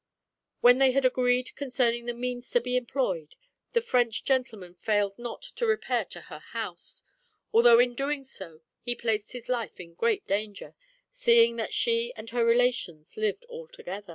When 0.61 0.79
they 0.79 0.93
had 0.93 1.05
agreed 1.05 1.55
concerning 1.55 2.07
the 2.07 2.15
means 2.15 2.49
to 2.49 2.59
be 2.59 2.75
employed, 2.75 3.35
the 3.73 3.83
French 3.83 4.23
gentleman 4.25 4.73
failed 4.73 5.19
not 5.19 5.43
to 5.43 5.67
repair 5.67 6.05
to 6.05 6.21
her 6.21 6.39
house, 6.39 7.03
although 7.53 7.77
in 7.77 7.93
doing 7.93 8.23
so 8.23 8.61
he 8.81 8.95
placed 8.95 9.33
his 9.33 9.47
life 9.47 9.79
in 9.79 9.93
great 9.93 10.25
danger, 10.25 10.73
seeing 11.11 11.55
that 11.57 11.75
she 11.75 12.11
and 12.15 12.31
her 12.31 12.43
relations 12.43 13.15
lived 13.15 13.45
all 13.47 13.67
together. 13.67 14.09